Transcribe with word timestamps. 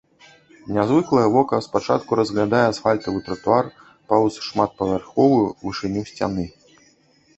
Нязвыклае 0.77 1.25
вока 1.33 1.59
спачатку 1.65 2.17
разглядае 2.19 2.63
асфальтавы 2.69 3.19
тратуар 3.27 3.65
паўз 4.13 4.33
шматпавярховую 4.49 5.41
вышыню 5.69 6.01
сцяны. 6.13 6.45